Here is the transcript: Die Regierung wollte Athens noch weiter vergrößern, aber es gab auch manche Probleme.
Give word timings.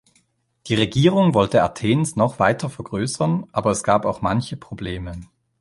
Die 0.65 0.73
Regierung 0.73 1.35
wollte 1.35 1.61
Athens 1.61 2.15
noch 2.15 2.39
weiter 2.39 2.71
vergrößern, 2.71 3.45
aber 3.51 3.69
es 3.69 3.83
gab 3.83 4.05
auch 4.07 4.23
manche 4.23 4.57
Probleme. 4.57 5.13